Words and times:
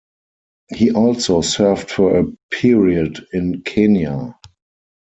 He 0.73 0.91
also 0.91 1.41
served 1.41 1.91
for 1.91 2.17
a 2.17 2.25
period 2.49 3.23
in 3.33 3.61
Kenya. 3.61 4.33